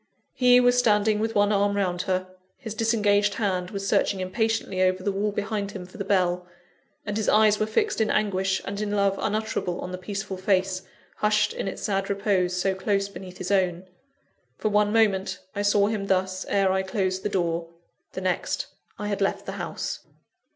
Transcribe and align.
He 0.33 0.59
was 0.59 0.79
standing 0.79 1.19
with 1.19 1.35
one 1.35 1.51
arm 1.51 1.75
round 1.75 2.01
her, 2.09 2.25
his 2.57 2.73
disengaged 2.73 3.35
hand 3.35 3.69
was 3.69 3.87
searching 3.87 4.19
impatiently 4.19 4.81
over 4.81 5.03
the 5.03 5.11
wall 5.11 5.31
behind 5.31 5.73
him 5.73 5.85
for 5.85 5.99
the 5.99 6.03
bell, 6.03 6.47
and 7.05 7.15
his 7.15 7.29
eyes 7.29 7.59
were 7.59 7.67
fixed 7.67 8.01
in 8.01 8.09
anguish 8.09 8.63
and 8.65 8.81
in 8.81 8.89
love 8.89 9.15
unutterable 9.21 9.79
on 9.79 9.91
the 9.91 9.99
peaceful 9.99 10.37
face, 10.37 10.81
hushed 11.17 11.53
in 11.53 11.67
its 11.67 11.83
sad 11.83 12.09
repose 12.09 12.55
so 12.57 12.73
close 12.73 13.09
beneath 13.09 13.37
his 13.37 13.51
own. 13.51 13.85
For 14.57 14.69
one 14.69 14.91
moment, 14.91 15.37
I 15.55 15.61
saw 15.61 15.85
him 15.85 16.07
thus, 16.07 16.47
ere 16.49 16.71
I 16.71 16.81
closed 16.81 17.21
the 17.21 17.29
door 17.29 17.67
the 18.13 18.21
next, 18.21 18.65
I 18.97 19.05
had 19.07 19.21
left 19.21 19.45
the 19.45 19.51
house. 19.61 19.99